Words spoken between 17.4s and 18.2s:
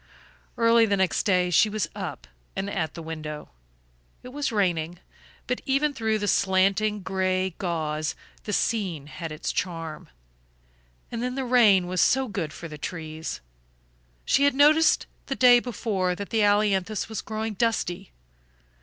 dusty.